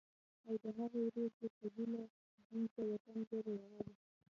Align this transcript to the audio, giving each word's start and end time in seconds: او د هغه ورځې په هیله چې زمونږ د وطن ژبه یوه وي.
او 0.47 0.53
د 0.63 0.65
هغه 0.77 0.99
ورځې 1.07 1.47
په 1.57 1.65
هیله 1.75 2.03
چې 2.13 2.27
زمونږ 2.45 2.67
د 2.75 2.77
وطن 2.91 3.17
ژبه 3.29 3.51
یوه 3.61 3.67
وي. 3.85 3.93